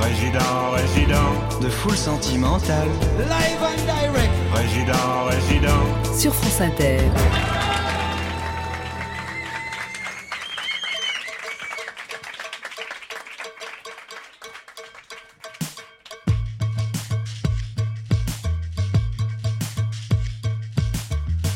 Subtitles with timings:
[0.00, 2.88] Résident, résident, de foule sentimentale.
[3.18, 4.30] Live and direct.
[4.54, 6.98] Résident, résident, sur France Inter.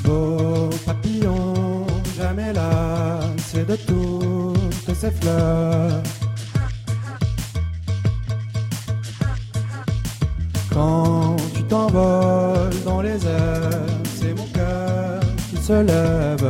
[0.02, 1.86] Beau papillon,
[2.16, 4.43] jamais là, c'est de toutes
[5.10, 6.02] fleurs.
[10.72, 13.86] Quand tu t'envoles dans les airs,
[14.18, 16.48] c'est mon cœur qui se lève.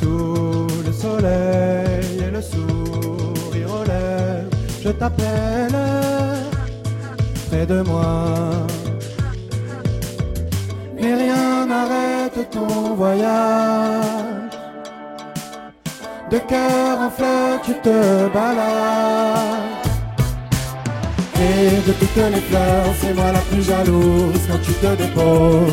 [0.00, 4.50] Sous le soleil et le sourire aux lèvres,
[4.82, 5.78] je t'appelle
[7.48, 8.66] près de moi.
[11.00, 12.07] Mais rien n'arrête
[12.44, 14.52] ton voyage.
[16.30, 19.78] De cœur en fleurs, tu te balades.
[21.40, 25.72] Et de toutes les fleurs, c'est moi la plus jalouse quand tu te déposes.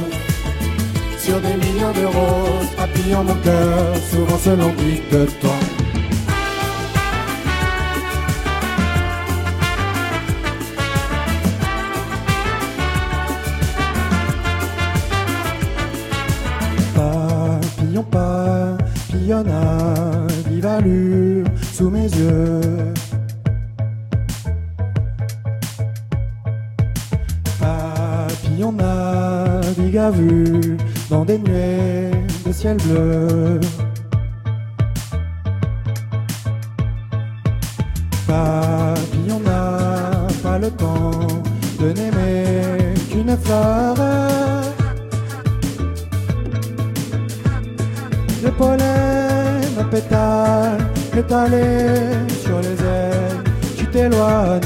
[1.18, 5.85] Sur des millions de roses, papillon mon cœur, souvent se languit de toi.
[21.78, 22.62] Sous mes yeux.
[27.60, 30.78] Papillon navigue à vue
[31.10, 32.12] dans des nuées
[32.46, 33.60] de ciel bleu.
[38.26, 41.28] Papillon n'a pas le temps
[41.82, 43.96] de n'aimer qu'une fleur.
[48.46, 50.35] Le pollen pétale
[51.18, 51.64] étalé
[52.44, 53.44] sur les ailes,
[53.78, 54.62] tu t'éloignes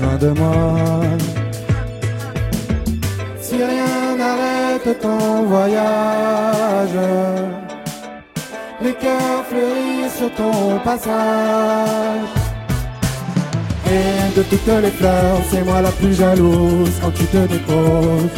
[0.00, 1.00] loin de moi.
[3.40, 6.98] Si rien n'arrête ton voyage,
[8.82, 12.30] les cœurs fleurissent sur ton passage.
[13.86, 18.30] Et de toutes les fleurs, c'est moi la plus jalouse quand tu te déposes.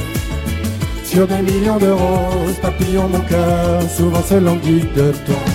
[1.05, 5.54] Sur des millions de roses, papillon mon cœur, souvent se languit de toi.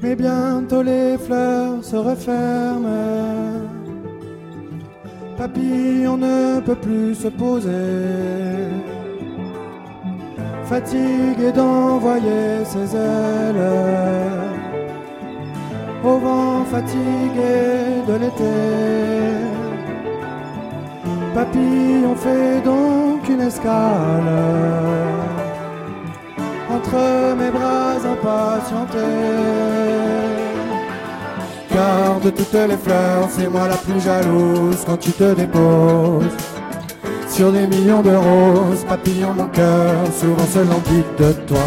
[0.00, 2.86] Mais bientôt les fleurs se referment.
[5.36, 8.68] Papillon ne peut plus se poser.
[10.64, 13.66] Fatigué d'envoyer ses ailes.
[16.04, 18.54] Au vent fatigué de l'été.
[21.34, 24.32] Papillon fait donc une escale
[26.88, 28.98] entre mes bras impatientés.
[31.70, 36.36] Car de toutes les fleurs, c'est moi la plus jalouse quand tu te déposes.
[37.28, 41.60] Sur des millions de roses, papillon mon cœur, souvent se languit de toi.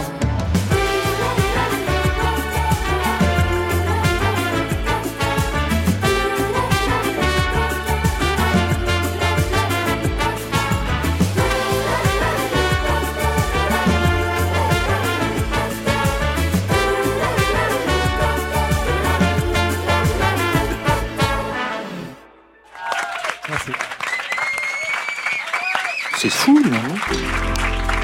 [26.24, 28.01] C'est fou, non?